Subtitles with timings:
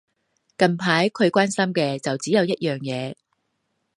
[0.57, 3.13] 近排佢關心嘅就只有一樣嘢